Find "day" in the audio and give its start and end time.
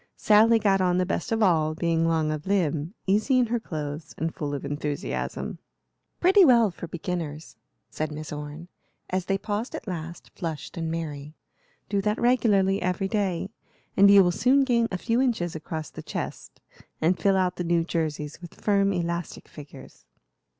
13.07-13.51